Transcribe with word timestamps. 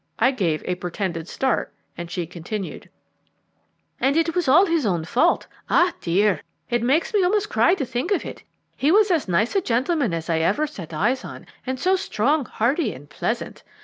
I 0.17 0.31
gave 0.31 0.63
a 0.65 0.73
pretended 0.73 1.27
start, 1.27 1.71
and 1.95 2.09
she 2.09 2.25
continued, 2.25 2.89
"And 3.99 4.17
it 4.17 4.33
was 4.33 4.47
all 4.47 4.65
his 4.65 4.83
own 4.83 5.05
fault. 5.05 5.45
Ah, 5.69 5.93
dear! 6.01 6.41
it 6.71 6.81
makes 6.81 7.13
me 7.13 7.21
almost 7.23 7.51
cry 7.51 7.75
to 7.75 7.85
think 7.85 8.09
of 8.11 8.25
it. 8.25 8.41
He 8.75 8.91
was 8.91 9.11
as 9.11 9.27
nice 9.27 9.55
a 9.55 9.61
gentleman 9.61 10.11
as 10.11 10.27
I 10.27 10.39
ever 10.39 10.65
set 10.65 10.91
eyes 10.91 11.23
on, 11.23 11.45
and 11.67 11.79
so 11.79 11.95
strong, 11.95 12.45
hearty, 12.45 12.95
and 12.95 13.11
pleasant. 13.11 13.61